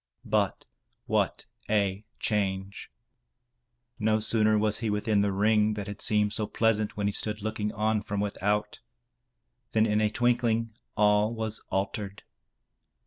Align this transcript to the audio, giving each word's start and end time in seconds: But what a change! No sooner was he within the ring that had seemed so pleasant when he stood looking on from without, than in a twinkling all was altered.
But 0.25 0.65
what 1.05 1.45
a 1.69 2.03
change! 2.17 2.89
No 3.99 4.19
sooner 4.19 4.57
was 4.57 4.79
he 4.79 4.89
within 4.89 5.21
the 5.21 5.31
ring 5.31 5.75
that 5.75 5.85
had 5.85 6.01
seemed 6.01 6.33
so 6.33 6.47
pleasant 6.47 6.97
when 6.97 7.05
he 7.05 7.13
stood 7.13 7.43
looking 7.43 7.71
on 7.73 8.01
from 8.01 8.19
without, 8.19 8.79
than 9.73 9.85
in 9.85 10.01
a 10.01 10.09
twinkling 10.09 10.73
all 10.97 11.31
was 11.35 11.61
altered. 11.69 12.23